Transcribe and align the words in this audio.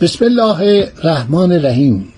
بسم 0.00 0.24
الله 0.24 0.88
الرحمن 1.02 1.52
الرحیم 1.52 2.08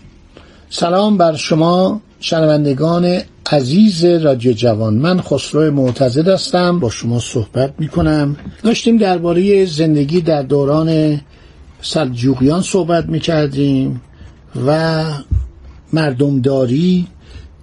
سلام 0.71 1.17
بر 1.17 1.37
شما 1.37 2.01
شنوندگان 2.21 3.19
عزیز 3.53 4.05
رادیو 4.05 4.53
جوان. 4.53 4.95
من 4.95 5.21
خسرو 5.21 5.71
معتزد 5.71 6.29
هستم. 6.29 6.79
با 6.79 6.91
شما 6.91 7.21
صحبت 7.21 7.75
می 7.79 7.89
کنم 7.89 8.37
داشتیم 8.63 8.97
درباره 8.97 9.67
زندگی 9.67 10.21
در 10.21 10.43
دوران 10.43 11.21
سلجوقیان 11.81 12.63
صحبت 12.63 13.07
می 13.07 13.21
کردیم 13.21 14.01
و 14.67 15.05
مردمداری 15.93 17.07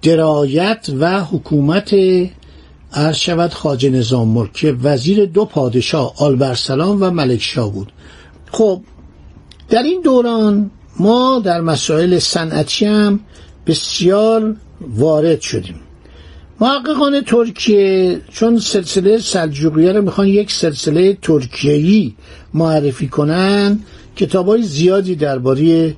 درایت 0.02 0.90
و 1.00 1.24
حکومت 1.24 1.94
شود 3.14 3.54
خاج 3.54 3.86
نظام 3.86 4.28
ملک 4.28 4.76
وزیر 4.82 5.24
دو 5.24 5.44
پادشاه 5.44 6.14
آلبرسلام 6.18 7.02
و 7.02 7.10
ملک 7.10 7.42
شاه 7.42 7.72
بود. 7.72 7.92
خب 8.52 8.82
در 9.70 9.82
این 9.82 10.00
دوران 10.00 10.70
ما 11.00 11.42
در 11.44 11.60
مسائل 11.60 12.18
صنعتی 12.18 12.86
هم 12.86 13.20
بسیار 13.66 14.56
وارد 14.80 15.40
شدیم. 15.40 15.80
محققان 16.60 17.20
ترکیه 17.20 18.20
چون 18.32 18.58
سلسله 18.58 19.18
سلجوقیه 19.18 19.92
رو 19.92 20.02
می‌خوان 20.02 20.26
یک 20.26 20.52
سلسله 20.52 21.18
ترکیه‌ای 21.22 22.14
معرفی 22.54 23.08
کنن 23.08 23.80
کتابای 24.16 24.62
زیادی 24.62 25.14
درباره 25.14 25.96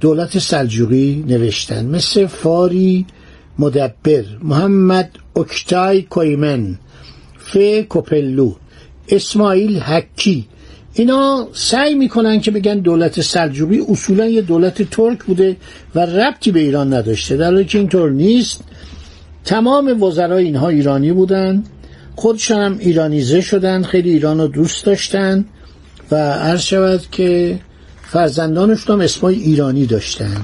دولت 0.00 0.38
سلجوقی 0.38 1.24
نوشتن 1.28 1.86
مثل 1.86 2.26
فاری 2.26 3.06
مدبر 3.58 4.24
محمد 4.42 5.10
اکتای 5.36 6.02
کویمن 6.02 6.78
ف 7.38 7.56
کوپلو 7.88 8.52
اسماعیل 9.08 9.78
حکی 9.78 10.48
اینا 10.98 11.48
سعی 11.52 11.94
می‌کنن 11.94 12.40
که 12.40 12.50
بگن 12.50 12.78
دولت 12.78 13.20
سلجوقی 13.20 13.80
اصولا 13.88 14.26
یه 14.26 14.42
دولت 14.42 14.82
ترک 14.82 15.24
بوده 15.24 15.56
و 15.94 16.00
ربطی 16.00 16.50
به 16.50 16.60
ایران 16.60 16.94
نداشته 16.94 17.36
در 17.36 17.44
حالی 17.44 17.64
که 17.64 17.78
اینطور 17.78 18.10
نیست. 18.10 18.60
تمام 19.44 20.02
وزرای 20.02 20.44
اینها 20.44 20.68
ایرانی 20.68 21.12
بودن 21.12 21.64
خودشان 22.16 22.62
هم 22.62 22.78
ایرانیزه 22.78 23.40
شدن 23.40 23.82
خیلی 23.82 24.10
ایران 24.10 24.40
رو 24.40 24.48
دوست 24.48 24.84
داشتن 24.84 25.44
و 26.10 26.16
عرض 26.32 26.60
شود 26.60 27.00
که 27.12 27.58
فرزندانشون 28.02 28.96
هم 28.96 29.04
اسمای 29.04 29.34
ایرانی 29.34 29.86
داشتن. 29.86 30.40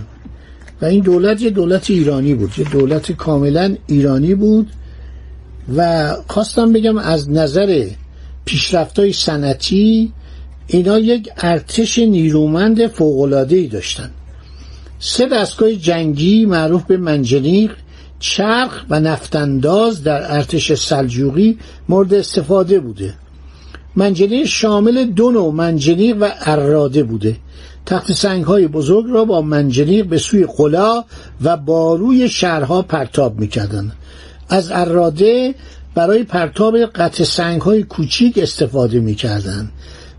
و 0.83 0.85
این 0.85 1.01
دولت 1.01 1.43
یه 1.43 1.51
دولت 1.51 1.91
ایرانی 1.91 2.35
بود 2.35 2.53
یه 2.59 2.65
دولت 2.65 3.13
کاملا 3.13 3.77
ایرانی 3.87 4.35
بود 4.35 4.71
و 5.77 6.11
خواستم 6.27 6.73
بگم 6.73 6.99
از 6.99 7.31
نظر 7.31 7.87
پیشرفتای 8.45 9.13
سنتی 9.13 10.13
اینا 10.67 10.99
یک 10.99 11.29
ارتش 11.37 11.99
نیرومند 11.99 12.87
فوق‌العاده‌ای 12.87 13.67
داشتن. 13.67 14.11
سه 14.99 15.27
دستگاه 15.27 15.73
جنگی 15.73 16.47
معروف 16.47 16.85
به 16.85 16.97
منجنیق 16.97 17.71
چرخ 18.19 18.85
و 18.91 19.01
نفتانداز 19.01 20.03
در 20.03 20.35
ارتش 20.35 20.73
سلجوقی 20.73 21.59
مورد 21.89 22.15
استفاده 22.15 22.81
بوده. 22.81 23.15
منجنیق 23.97 24.47
شامل 24.47 25.05
دو 25.05 25.31
نوع 25.31 25.53
منجنیق 25.53 26.17
و 26.21 26.29
اراده 26.41 27.03
بوده. 27.03 27.37
تخت 27.87 28.13
سنگ 28.13 28.45
های 28.45 28.67
بزرگ 28.67 29.05
را 29.09 29.25
با 29.25 29.43
منجنیق 29.43 30.07
به 30.07 30.19
سوی 30.19 30.47
قلا 30.57 31.05
و 31.43 31.57
باروی 31.57 32.29
شهرها 32.29 32.83
پرتاب 32.83 33.41
می‌کردن 33.41 33.93
از 34.49 34.71
اراده 34.73 35.55
برای 35.95 36.23
پرتاب 36.23 36.77
قطع 36.77 37.25
سنگ 37.25 37.61
های 37.61 37.83
کوچیک 37.83 38.39
استفاده 38.39 39.01
می‌کردند. 39.01 39.71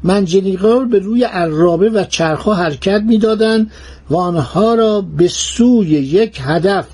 منجنیقا 0.04 0.80
به 0.80 1.00
روی 1.00 1.24
عرابه 1.24 1.90
و 1.90 2.04
چرخها 2.04 2.54
حرکت 2.54 3.02
می‌دادند 3.08 3.72
و 4.10 4.16
آنها 4.16 4.74
را 4.74 5.02
به 5.02 5.28
سوی 5.28 5.88
یک 5.88 6.40
هدف 6.42 6.88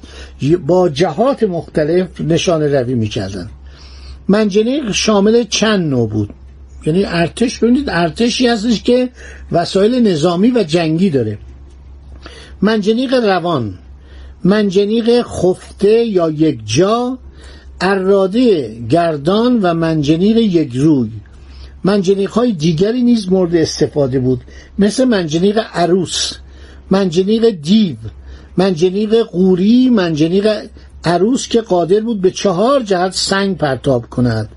با 0.68 0.90
جهات 0.90 1.44
مختلف 1.44 2.22
نشان 2.22 2.64
روی 2.64 2.94
می‌کردند 2.94 3.50
منجنیق 4.28 4.92
شامل 4.92 5.44
چند 5.44 5.90
نوع 5.90 6.10
بود. 6.10 6.30
یعنی 6.86 7.06
ارتش 7.06 7.60
ببینید 7.60 7.90
ارتشی 7.90 8.48
هستش 8.48 8.84
که 8.84 9.10
وسایل 9.52 10.08
نظامی 10.08 10.52
و 10.52 10.64
جنگی 10.64 11.10
داره. 11.10 11.38
منجنیق 12.62 13.14
روان 13.14 13.74
منجنیق 14.44 15.22
خفته 15.22 16.06
یا 16.06 16.30
یک 16.30 16.60
جا 16.66 17.18
اراده 17.82 18.76
گردان 18.90 19.60
و 19.62 19.74
منجنیق 19.74 20.38
یک 20.38 20.76
روی. 20.76 21.10
منجنیق 21.84 22.32
های 22.32 22.52
دیگری 22.52 23.02
نیز 23.02 23.32
مورد 23.32 23.56
استفاده 23.56 24.20
بود. 24.20 24.42
مثل 24.80 25.06
منجنیق 25.06 25.60
عروس 25.74 26.34
منجنیق 26.92 27.50
دیو 27.50 27.96
منجنیق 28.58 29.16
قوری 29.16 29.90
منجنیق 29.90 30.64
عروس 31.04 31.48
که 31.48 31.62
قادر 31.62 32.00
بود 32.00 32.22
به 32.22 32.32
چهار 32.32 32.84
جهت 32.84 33.12
سنگ 33.12 33.58
پرتاب 33.58 34.10
کند. 34.10 34.50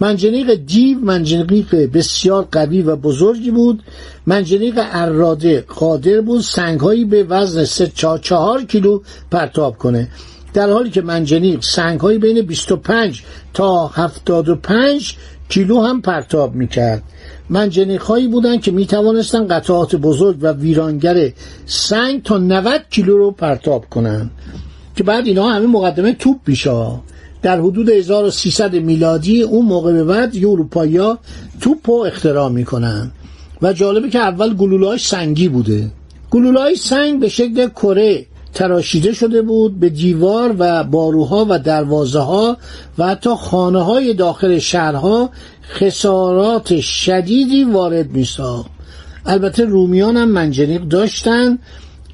منجنیق 0.00 0.54
دیو 0.54 0.98
منجنیق 0.98 1.74
بسیار 1.74 2.48
قوی 2.52 2.82
و 2.82 2.96
بزرگی 2.96 3.50
بود. 3.50 3.82
منجنیق 4.26 4.74
اراده 4.92 5.60
قادر 5.60 6.20
بود 6.20 6.40
سنگهایی 6.40 7.04
به 7.04 7.24
وزن 7.24 7.64
سه 7.64 7.92
چهار, 8.22 8.64
کیلو 8.64 9.00
پرتاب 9.30 9.78
کنه. 9.78 10.08
در 10.54 10.70
حالی 10.70 10.90
که 10.90 11.02
منجنیق 11.02 11.62
سنگهایی 11.62 12.18
بین 12.18 12.42
25 12.42 13.22
تا 13.54 13.86
75 13.86 15.16
کیلو 15.48 15.82
هم 15.82 16.00
پرتاب 16.00 16.54
می‌کرد. 16.54 17.02
منجنیق 17.50 18.02
هایی 18.02 18.28
بودن 18.28 18.58
که 18.58 18.70
می‌توانستن 18.70 19.46
قطعات 19.46 19.96
بزرگ 19.96 20.36
و 20.40 20.52
ویرانگر 20.52 21.32
سنگ 21.66 22.22
تا 22.22 22.38
90 22.38 22.82
کیلو 22.90 23.18
رو 23.18 23.30
پرتاب 23.30 23.84
کنند 23.90 24.30
که 24.96 25.04
بعد 25.04 25.26
اینا 25.26 25.48
همه 25.48 25.66
مقدمه 25.66 26.12
توپ 26.12 26.36
میشه 26.46 26.86
در 27.42 27.60
حدود 27.60 27.88
1300 27.88 28.74
میلادی 28.74 29.42
اون 29.42 29.66
موقع 29.66 29.92
به 29.92 30.04
بعد 30.04 30.36
اروپایی 30.36 30.96
ها 30.96 31.18
توپ 31.60 31.90
رو 31.90 31.94
اختراع 31.94 32.48
می‌کنن. 32.48 33.10
و 33.62 33.72
جالبه 33.72 34.10
که 34.10 34.18
اول 34.18 34.54
گلوله‌اش 34.54 35.08
سنگی 35.08 35.48
بوده. 35.48 35.90
گلوله‌های 36.30 36.76
سنگ 36.76 37.20
به 37.20 37.28
شکل 37.28 37.68
کره 37.68 38.26
تراشیده 38.54 39.12
شده 39.12 39.42
بود 39.42 39.80
به 39.80 39.88
دیوار 39.88 40.54
و 40.58 40.84
باروها 40.84 41.46
و 41.48 41.58
دروازه 41.58 42.20
ها 42.20 42.56
و 42.98 43.06
حتی 43.06 43.30
خانه 43.30 43.82
های 43.82 44.14
داخل 44.14 44.58
شهرها 44.58 45.30
خسارات 45.70 46.80
شدیدی 46.80 47.64
وارد 47.64 48.10
می 48.10 48.28
البته 49.26 49.64
رومیان 49.64 50.16
هم 50.16 50.28
منجنیق 50.28 50.82
داشتن 50.82 51.58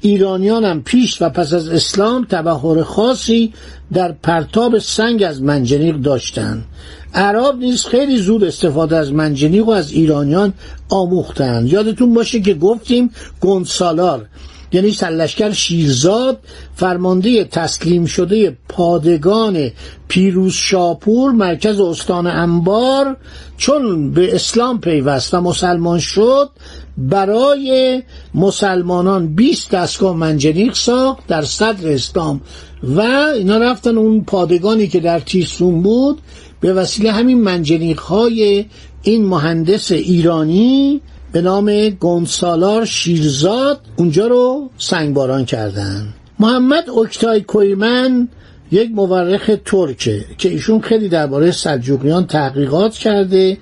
ایرانیان 0.01 0.65
هم 0.65 0.83
پیش 0.83 1.21
و 1.21 1.29
پس 1.29 1.53
از 1.53 1.69
اسلام 1.69 2.25
تبهر 2.29 2.83
خاصی 2.83 3.53
در 3.93 4.11
پرتاب 4.11 4.79
سنگ 4.79 5.23
از 5.23 5.41
منجنیق 5.41 5.95
داشتند 5.95 6.65
عرب 7.13 7.59
نیز 7.59 7.85
خیلی 7.85 8.17
زود 8.17 8.43
استفاده 8.43 8.97
از 8.97 9.11
منجنیق 9.11 9.67
و 9.67 9.71
از 9.71 9.91
ایرانیان 9.91 10.53
آموختند 10.89 11.67
یادتون 11.67 12.13
باشه 12.13 12.41
که 12.41 12.53
گفتیم 12.53 13.11
گونسالار. 13.39 14.25
یعنی 14.73 14.91
سلشکر 14.91 15.51
شیرزاد 15.51 16.39
فرمانده 16.75 17.43
تسلیم 17.43 18.05
شده 18.05 18.57
پادگان 18.69 19.71
پیروز 20.07 20.53
شاپور 20.53 21.31
مرکز 21.31 21.79
استان 21.79 22.27
انبار 22.27 23.17
چون 23.57 24.11
به 24.11 24.35
اسلام 24.35 24.79
پیوست 24.79 25.33
و 25.33 25.41
مسلمان 25.41 25.99
شد 25.99 26.49
برای 26.97 28.01
مسلمانان 28.33 29.35
20 29.35 29.69
دستگاه 29.71 30.15
منجنیق 30.15 30.73
ساخت 30.73 31.27
در 31.27 31.41
صدر 31.41 31.91
اسلام 31.91 32.41
و 32.83 33.01
اینا 33.35 33.57
رفتن 33.57 33.97
اون 33.97 34.23
پادگانی 34.23 34.87
که 34.87 34.99
در 34.99 35.19
تیسون 35.19 35.81
بود 35.81 36.21
به 36.59 36.73
وسیله 36.73 37.11
همین 37.11 37.41
منجنیق 37.41 37.99
های 37.99 38.65
این 39.03 39.25
مهندس 39.25 39.91
ایرانی 39.91 41.01
به 41.33 41.41
نام 41.41 41.89
گونسالار 41.89 42.85
شیرزاد 42.85 43.79
اونجا 43.95 44.27
رو 44.27 44.69
سنگباران 44.77 45.45
کردن. 45.45 46.13
محمد 46.39 46.89
اکتای 46.89 47.41
کویمن 47.41 48.27
یک 48.71 48.91
مورخ 48.91 49.51
ترکه 49.65 50.25
که 50.37 50.49
ایشون 50.49 50.81
خیلی 50.81 51.09
درباره 51.09 51.51
سلجوقیان 51.51 52.27
تحقیقات 52.27 52.93
کرده 52.93 53.57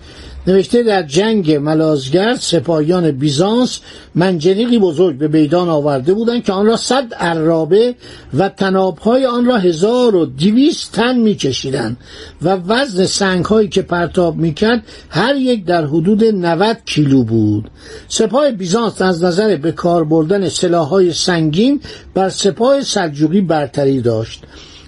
نوشته 0.48 0.84
در 0.84 1.04
جنگ 1.04 1.52
ملازگرد 1.52 2.40
سپاهیان 2.40 3.12
بیزانس 3.12 3.80
منجنیقی 4.16 4.80
بزرگ 4.80 5.18
به 5.18 5.28
میدان 5.28 5.70
آورده 5.70 6.14
بودند 6.14 6.44
که 6.44 6.54
آن 6.54 6.66
را 6.66 6.78
صد 6.78 7.14
عرابه 7.14 7.96
و 8.34 8.50
تنابهای 8.50 9.26
آن 9.26 9.46
را 9.46 9.58
هزار 9.58 10.16
و 10.16 10.26
دویست 10.26 10.92
تن 10.92 11.18
میکشیدند 11.18 11.98
و 12.42 12.50
وزن 12.50 13.06
سنگهایی 13.06 13.68
که 13.68 13.82
پرتاب 13.82 14.38
می‌کرد 14.38 14.84
هر 15.10 15.36
یک 15.36 15.66
در 15.66 15.86
حدود 15.86 16.24
90 16.24 16.78
کیلو 16.86 17.24
بود. 17.24 17.70
سپاه 18.08 18.52
بیزانس 18.52 19.02
از 19.02 19.24
نظر 19.24 19.56
به 19.56 19.72
کار 19.72 20.04
بردن 20.04 20.50
سلاحهای 20.50 21.14
سنگین 21.14 21.82
بر 22.14 22.30
سپاه 22.30 22.82
سلجوقی 22.82 23.42
برتری 23.42 24.02
داشت. 24.02 24.44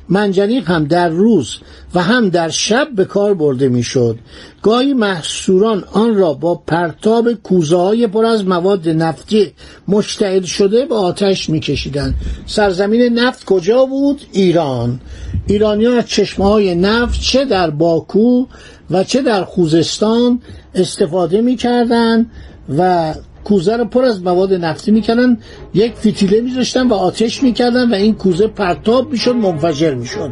منجنیق 0.09 0.69
هم 0.71 0.85
در 0.85 1.09
روز 1.09 1.57
و 1.95 2.01
هم 2.01 2.29
در 2.29 2.49
شب 2.49 2.87
به 2.95 3.05
کار 3.05 3.33
برده 3.33 3.69
می‌شد. 3.69 4.19
گاهی 4.61 4.93
محصوران 4.93 5.83
آن 5.91 6.15
را 6.15 6.33
با 6.33 6.55
پرتاب 6.55 7.33
کوزه 7.33 7.77
های 7.77 8.07
پر 8.07 8.25
از 8.25 8.45
مواد 8.45 8.89
نفتی 8.89 9.53
مشتعل 9.87 10.41
شده 10.41 10.85
به 10.85 10.95
آتش 10.95 11.49
میکشیدند. 11.49 12.13
سرزمین 12.45 13.19
نفت 13.19 13.45
کجا 13.45 13.85
بود؟ 13.85 14.21
ایران. 14.31 14.99
ایرانی 15.47 15.87
از 15.87 16.07
چشمه 16.07 16.45
های 16.45 16.75
نفت 16.75 17.21
چه 17.21 17.45
در 17.45 17.69
باکو 17.69 18.45
و 18.91 19.03
چه 19.03 19.21
در 19.21 19.43
خوزستان 19.43 20.41
استفاده 20.75 21.41
می‌کردند 21.41 22.31
و 22.77 23.13
کوزه 23.43 23.77
رو 23.77 23.85
پر 23.85 24.05
از 24.05 24.23
مواد 24.23 24.53
نفتی 24.53 24.91
می‌کردن. 24.91 25.37
یک 25.73 25.93
فتیله 25.93 26.41
میذاشتن 26.41 26.87
و 26.87 26.93
آتش 26.93 27.43
می‌کردن 27.43 27.91
و 27.91 27.93
این 27.93 28.15
کوزه 28.15 28.47
پرتاب 28.47 29.11
می‌شد 29.11 29.35
منفجر 29.35 29.93
می‌شد. 29.93 30.31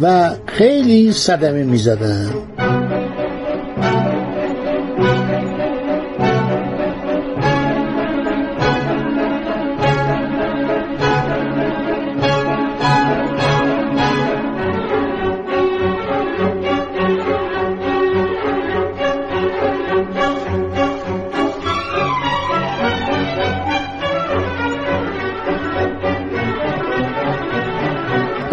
و 0.00 0.30
خیلی 0.46 1.12
صدمه 1.12 1.62
می‌زدن. 1.62 2.30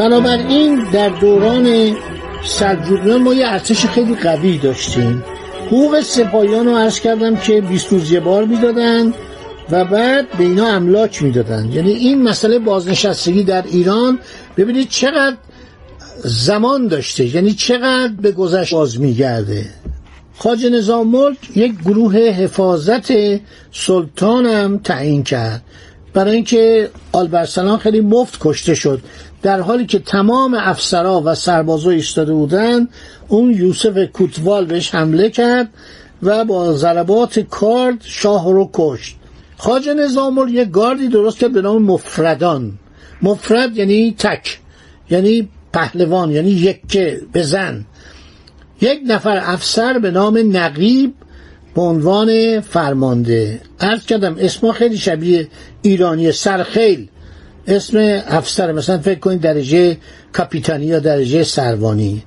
بنابراین 0.06 0.84
در 0.94 1.10
دوران 1.10 1.96
سلجوقیان 2.44 3.22
ما 3.22 3.34
یه 3.34 3.48
ارتش 3.48 3.86
خیلی 3.86 4.16
قوی 4.16 4.58
داشتیم. 4.58 5.24
حقوق 5.68 6.02
سپاهیان 6.02 6.66
رو 6.66 6.76
عرض 6.76 7.00
کردم 7.00 7.36
که 7.36 7.62
بیستوزیه 7.62 8.20
بار 8.20 8.46
می‌دادن 8.46 9.14
و 9.72 9.86
بعد 9.86 10.38
به 10.38 10.44
اینا 10.44 10.68
املاک 10.68 11.24
می‌دادن. 11.24 11.72
یعنی 11.72 11.92
این 11.92 12.24
مسئله 12.24 12.60
بازنشستگی 12.60 13.44
در 13.44 13.64
ایران 13.72 14.20
ببینید 14.58 14.90
چقدر 14.90 15.38
زمان 16.24 16.88
داشته 16.88 17.36
یعنی 17.36 17.54
چقدر 17.54 18.14
به 18.22 18.32
گذشت 18.32 18.74
باز 18.74 19.00
میگرده. 19.00 19.66
خاج 20.38 20.66
نظام 20.66 21.08
ملک 21.08 21.38
یک 21.58 21.74
گروه 21.86 22.18
حفاظت 22.18 23.12
سلطانم 23.72 24.78
تعیین 24.78 25.24
کرد. 25.24 25.62
برای 26.16 26.36
اینکه 26.36 26.90
آلبرسلان 27.12 27.78
خیلی 27.78 28.02
مفت 28.02 28.38
کشته 28.42 28.76
شد. 28.76 29.02
در 29.42 29.62
حالی 29.62 29.86
که 29.86 30.00
تمام 30.00 30.54
افسرا 30.54 31.22
و 31.26 31.36
سربازا 31.36 31.90
ایستاده 31.90 32.34
بودن 32.34 32.88
اون 33.28 33.52
یوسف 33.52 34.12
کوتوال 34.14 34.66
بهش 34.66 34.96
حمله 34.96 35.30
کرد 35.30 35.70
و 36.24 36.46
با 36.46 36.74
ضربات 36.74 37.40
کارد 37.40 37.98
شاه 38.02 38.54
رو 38.54 38.70
کشت. 38.74 39.16
خاج 39.58 39.90
نظام 39.90 40.48
یک 40.50 40.70
گاردی 40.70 41.08
درست 41.08 41.40
کرد 41.40 41.54
به 41.54 41.62
نام 41.62 41.84
مفردان. 41.84 42.72
مفرد 43.22 43.78
یعنی 43.78 44.16
تک 44.18 44.60
یعنی 45.10 45.50
پهلوان 45.74 46.32
یعنی 46.32 46.52
یکه 46.52 47.22
بزن 47.34 47.86
یک 48.82 49.00
نفر 49.08 49.42
افسر 49.44 50.00
به 50.00 50.12
نام 50.12 50.58
نقیب 50.58 51.14
به 51.76 51.82
عنوان 51.82 52.60
فرمانده. 52.62 53.62
عرض 53.80 54.06
کردم 54.06 54.36
اسما 54.40 54.72
خیلی 54.72 54.98
شبیه 54.98 55.48
ایرانی 55.82 56.32
سرخیل. 56.32 57.08
اسم 57.68 58.22
افسر 58.28 58.72
مثلا 58.72 58.98
فکر 58.98 59.20
کنید 59.20 59.42
درجه 59.42 59.98
کاپیتانی 60.34 60.86
یا 60.86 61.00
درجه 61.00 61.44
سروانی. 61.44 62.24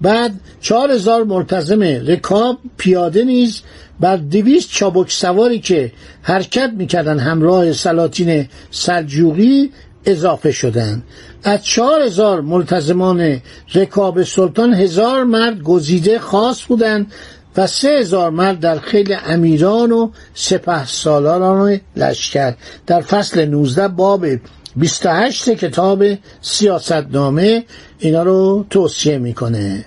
بعد 0.00 0.40
چهار 0.60 0.90
هزار 0.90 1.24
مرتزم 1.24 1.82
رکاب 1.82 2.58
پیاده 2.76 3.24
نیز 3.24 3.62
بر 4.00 4.16
دویست 4.16 4.70
چابک 4.70 5.10
سواری 5.10 5.58
که 5.58 5.92
حرکت 6.22 6.72
می‌کردن 6.76 7.18
همراه 7.18 7.72
سلاطین 7.72 8.48
سلجوقی 8.70 9.70
اضافه 10.06 10.52
شدند. 10.52 11.02
از 11.44 11.64
چهار 11.64 12.00
هزار 12.02 12.40
ملتزمان 12.40 13.40
رکاب 13.74 14.22
سلطان 14.22 14.74
هزار 14.74 15.24
مرد 15.24 15.62
گزیده 15.62 16.18
خاص 16.18 16.62
بودند. 16.62 17.12
و 17.56 17.66
سه 17.66 17.88
هزار 17.88 18.30
مرد 18.30 18.60
در 18.60 18.78
خیلی 18.78 19.14
امیران 19.14 19.92
و 19.92 20.10
سپه 20.34 20.86
سالاران 20.86 21.80
لشکر. 21.96 22.54
در 22.86 23.00
فصل 23.00 23.44
19 23.44 23.88
باب 23.88 24.26
28 24.76 25.48
کتاب 25.48 26.04
سیاستنامه 26.40 27.64
اینا 27.98 28.22
رو 28.22 28.66
توصیه 28.70 29.18
می‌کنه. 29.18 29.84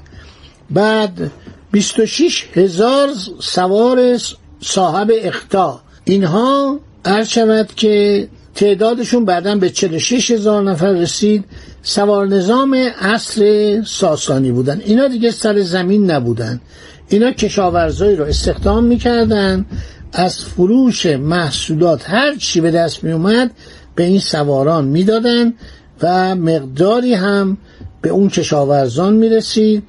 بعد 0.70 1.32
26 1.72 2.46
هزار 2.54 3.10
سوار 3.40 4.18
صاحب 4.62 5.12
اختا. 5.24 5.82
اینها 6.04 6.80
عرض 7.06 7.28
شود 7.28 7.76
که 7.76 8.28
تعدادشون 8.56 9.26
بعدا 9.26 9.56
به 9.56 9.70
46 9.70 10.32
هزار 10.32 10.64
نفر 10.64 10.92
رسید. 10.92 11.46
سوار 11.84 12.28
نظام 12.28 12.78
اصر 13.00 13.82
ساسانی 13.86 14.52
بودن. 14.52 14.82
اینا 14.86 15.08
دیگه 15.08 15.32
سر 15.32 15.62
زمین 15.62 16.12
نبودن. 16.12 16.62
اینا 17.12 17.32
کشاورزایی 17.32 18.16
رو 18.16 18.26
استخدام 18.26 18.84
می‌کردن. 18.84 19.66
از 20.14 20.40
فروش 20.46 21.06
محصولات 21.06 22.10
هر 22.10 22.36
چی 22.36 22.62
به 22.62 22.72
دست 22.72 23.04
می 23.04 23.12
اومد 23.12 23.52
به 23.96 24.04
این 24.04 24.20
سواران 24.20 24.86
می‌دادن 24.86 25.54
و 26.02 26.36
مقداری 26.36 27.14
هم 27.14 27.58
به 28.02 28.10
اون 28.10 28.30
کشاورزان 28.30 29.14
می‌رسید 29.14 29.84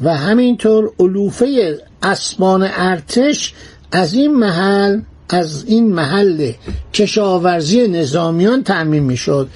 و 0.00 0.16
همینطور 0.16 0.90
علوفه 1.00 1.78
اسبان 2.02 2.68
ارتش 2.72 3.54
از 3.92 4.14
این 4.14 4.34
محل 4.34 5.00
از 5.28 5.64
این 5.64 5.92
محل 5.92 6.52
کشاورزی 6.92 7.88
نظامیان 7.88 8.62
تعمین 8.62 9.02
می‌شد. 9.02 9.48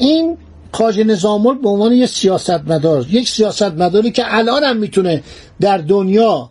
این 0.00 0.36
خاج 0.72 1.00
نظام 1.00 1.60
به 1.62 1.68
عنوان 1.68 1.92
یک 1.92 2.10
سیاستمدار 2.10 3.06
یک 3.10 3.28
سیاستمداری 3.28 4.10
که 4.10 4.24
الان 4.26 4.64
هم 4.64 4.76
می‌تونه 4.76 5.22
در 5.60 5.78
دنیا 5.78 6.50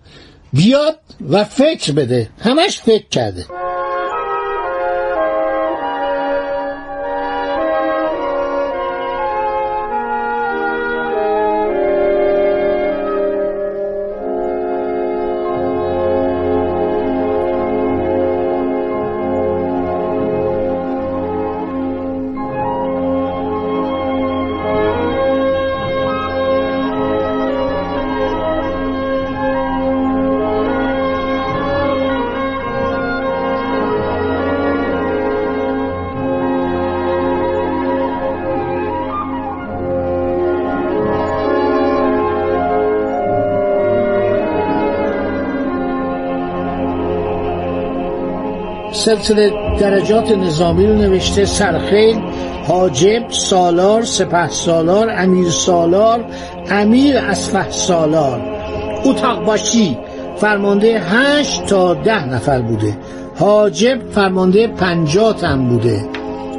بیاد 0.53 0.99
و 1.29 1.43
فکر 1.43 1.91
بده. 1.91 2.29
همش 2.39 2.79
فکر 2.79 3.07
کرده. 3.09 3.45
سلسله 48.97 49.51
درجات 49.79 50.31
نظامی 50.31 50.87
رو 50.87 50.93
نوشته 50.93 51.45
سرخیل 51.45 52.21
حاجب 52.67 53.23
سالار 53.29 54.03
سپه 54.03 54.47
سالار 54.47 55.09
امیر 55.09 55.49
سالار 55.49 56.25
امیر 56.69 57.17
اسفه 57.17 57.71
سالار. 57.71 58.41
اتاق 59.05 59.45
باشی 59.45 59.97
فرمانده 60.37 60.99
هشت 60.99 61.65
تا 61.65 61.93
ده 61.93 62.25
نفر 62.25 62.61
بوده. 62.61 62.97
حاجب 63.39 64.11
فرمانده 64.11 64.67
پنجاه 64.67 65.33
تن 65.33 65.69
بوده. 65.69 66.05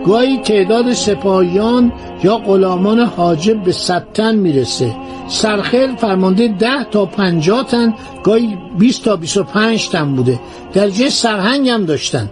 گاهی 0.07 0.39
تعداد 0.39 0.93
سپاهیان 0.93 1.93
یا 2.25 2.37
غلامان 2.37 3.01
حاجب 3.01 3.63
به 3.65 3.73
صد 3.73 4.05
تن 4.15 4.35
می‌رسه. 4.35 4.95
سرخیل 5.29 5.97
فرمانده 5.97 6.49
ده 6.49 6.85
تا 6.91 7.07
پنجاه 7.07 7.67
تن 7.67 7.95
گاهی 8.25 8.59
20 8.79 9.05
تا 9.05 9.17
25 9.17 9.89
تن 9.89 10.17
بوده. 10.17 10.41
درجه 10.73 11.09
سرهنگ 11.09 11.69
هم 11.69 11.85
داشتن 11.85 12.31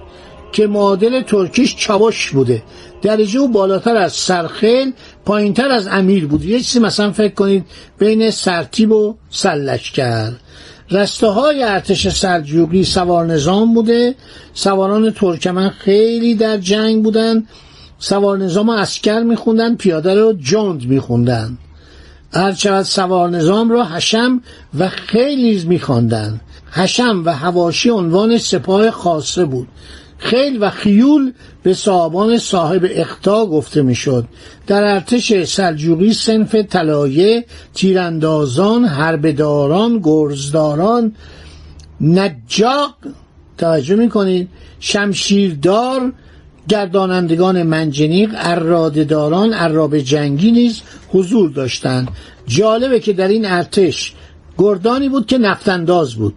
که 0.52 0.66
معادل 0.66 1.22
ترکیش 1.22 1.76
چاوش 1.76 2.30
بوده. 2.30 2.62
درجه 3.02 3.40
او 3.40 3.48
بالاتر 3.48 3.96
از 3.96 4.12
سرخیل 4.12 4.92
پایینتر 5.24 5.68
از 5.68 5.86
امیر 5.86 6.26
بود. 6.26 6.44
یه 6.44 6.60
چیزی 6.60 6.78
مثلا 6.78 7.12
فکر 7.12 7.34
کنید 7.34 7.64
بین 7.98 8.30
سرتیب 8.30 8.92
و 8.92 9.14
سلشکر 9.30 10.32
رسته 10.90 11.26
های 11.26 11.62
ارتش 11.62 12.08
سلجوقی 12.08 12.84
سوار 12.84 13.26
نظام 13.26 13.74
بوده. 13.74 14.14
سواران 14.54 15.10
ترکمن 15.10 15.68
خیلی 15.68 16.34
در 16.34 16.56
جنگ 16.56 17.02
بودن. 17.02 17.46
سوار 17.98 18.38
نظام 18.38 18.68
اسکر 18.68 19.22
میخوندن 19.22 19.76
پیاده 19.76 20.14
رو 20.14 20.32
جند 20.32 20.86
میخوندن. 20.86 21.58
هرچقدر 22.32 22.82
سوار 22.82 23.30
نظام 23.30 23.70
را 23.70 23.84
حشم 23.84 24.42
و 24.78 24.88
خیلی 24.88 25.64
میخواندن. 25.64 26.40
حشم 26.70 27.22
و 27.24 27.34
هواشی 27.34 27.90
عنوان 27.90 28.38
سپاه 28.38 28.90
خاصه 28.90 29.44
بود. 29.44 29.68
خیل 30.18 30.58
و 30.60 30.70
خیول 30.70 31.32
به 31.62 31.74
صاحبان 31.74 32.38
صاحب 32.38 32.86
اختا 32.90 33.46
گفته 33.46 33.82
می‌شد. 33.82 34.24
در 34.66 34.82
ارتش 34.82 35.44
سلجوقی 35.44 36.12
سنف 36.12 36.54
طلایه 36.54 37.44
تیراندازان 37.74 38.84
حربداران 38.84 40.00
گرزداران 40.02 41.12
نجاق 42.00 42.94
توجه 43.58 43.96
می‌کنید 43.96 44.48
شمشیردار 44.80 46.12
گردانندگان 46.68 47.62
منجنیق 47.62 48.30
ارادهداران 48.36 49.52
عراب 49.52 49.98
جنگی 49.98 50.50
نیز 50.50 50.82
حضور 51.08 51.50
داشتند. 51.50 52.08
جالبه 52.46 53.00
که 53.00 53.12
در 53.12 53.28
این 53.28 53.44
ارتش 53.44 54.12
گردانی 54.58 55.08
بود 55.08 55.26
که 55.26 55.38
نفتنداز 55.38 56.14
بود. 56.14 56.34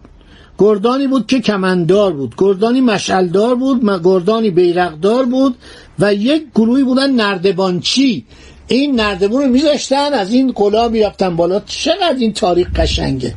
گردانی 0.59 1.07
بود 1.07 1.27
که 1.27 1.39
کمندار 1.39 2.13
بود. 2.13 2.35
گردانی 2.37 2.81
مشعلدار 2.81 3.55
بود 3.55 4.03
گردانی 4.03 4.49
بیرقدار 4.49 5.25
بود 5.25 5.55
و 5.99 6.13
یک 6.13 6.43
گروهی 6.55 6.83
بودن 6.83 7.11
نردبانچی. 7.11 8.25
این 8.67 8.95
نردبون 8.95 9.41
رو 9.41 9.49
میذاشتن 9.49 10.13
از 10.13 10.33
این 10.33 10.51
قلا 10.51 10.89
می‌رفتن 10.89 11.35
بالا. 11.35 11.59
چقدر 11.59 12.15
این 12.19 12.33
تاریخ 12.33 12.67
قشنگه. 12.75 13.33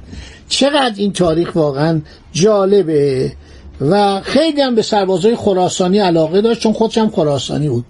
چقدر 0.49 0.95
این 0.97 1.12
تاریخ 1.12 1.57
واقعا 1.57 2.01
جالبه. 2.33 3.33
و 3.81 4.21
خیلی 4.21 4.61
هم 4.61 4.75
به 4.75 4.83
سربازای 4.83 5.37
خراسانی 5.37 5.99
علاقه 5.99 6.41
داشت 6.41 6.61
چون 6.61 6.73
خودش 6.73 6.99
هم 6.99 7.11
خراسانی 7.11 7.69
بود. 7.69 7.85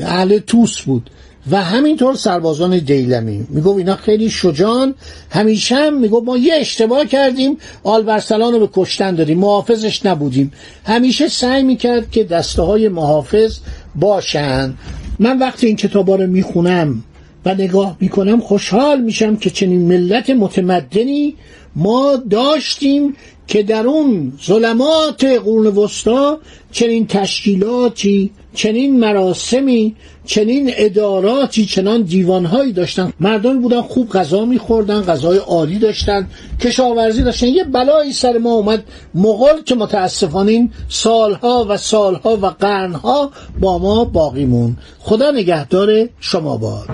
اهل 0.00 0.38
توس 0.38 0.80
بود. 0.80 1.10
و 1.50 1.62
همینطور 1.62 2.14
سربازان 2.14 2.78
دیلمی 2.78 3.46
میگو 3.48 3.76
اینا 3.76 3.96
خیلی 3.96 4.30
شجان 4.30 4.94
همیشه 5.30 5.76
هم 5.76 6.00
میگو 6.00 6.20
ما 6.20 6.36
یه 6.36 6.54
اشتباه 6.54 7.04
کردیم 7.04 7.56
آلبرسلان 7.84 8.52
رو 8.52 8.60
به 8.60 8.68
کشتن 8.72 9.14
دادیم. 9.14 9.38
محافظش 9.38 10.06
نبودیم. 10.06 10.52
همیشه 10.84 11.28
سعی 11.28 11.62
می‌کرد 11.62 12.10
که 12.10 12.24
دسته 12.24 12.62
های 12.62 12.88
محافظ 12.88 13.58
باشن. 13.94 14.74
من 15.18 15.38
وقتی 15.38 15.66
این 15.66 15.76
کتابا 15.76 16.16
رو 16.16 16.26
می‌خونم 16.26 17.04
و 17.44 17.54
نگاه 17.54 17.96
می‌کنم 18.00 18.40
خوشحال 18.40 19.00
میشم 19.00 19.36
که 19.36 19.50
چنین 19.50 19.88
ملت 19.88 20.30
متمدنی 20.30 21.34
ما 21.76 22.16
داشتیم 22.30 23.14
که 23.46 23.62
در 23.62 23.86
اون 23.86 24.32
ظلمات 24.46 25.24
قرون 25.24 25.66
وسطا 25.66 26.38
چنین 26.72 27.06
تشکیلاتی 27.06 28.30
چنین 28.54 29.00
مراسمی 29.00 29.96
چنین 30.28 30.70
اداراتی 30.76 31.66
چنان 31.66 32.02
دیوانهایی 32.02 32.72
داشتن. 32.72 33.12
مردمی 33.20 33.58
بودن 33.58 33.82
خوب 33.82 34.10
غذا 34.10 34.44
میخوردن 34.44 35.00
غذای 35.00 35.38
عالی 35.38 35.78
داشتن 35.78 36.28
کشاورزی 36.60 37.22
داشتن. 37.22 37.46
یه 37.46 37.64
بلایی 37.64 38.12
سر 38.12 38.38
ما 38.38 38.50
اومد. 38.50 38.84
مغل 39.14 39.62
که 39.66 39.74
متاسفانه 39.74 40.52
این 40.52 40.70
سالها 40.88 41.66
و 41.68 41.76
سالها 41.76 42.36
و 42.36 42.46
قرنها 42.46 43.30
با 43.60 43.78
ما 43.78 44.04
باقی 44.04 44.44
مون 44.44 44.76
خدا 44.98 45.30
نگهدار 45.30 46.08
شما 46.20 46.56
باد. 46.56 46.88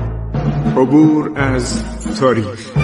عبور 0.76 1.32
از 1.36 1.82
تاریخ. 2.20 2.83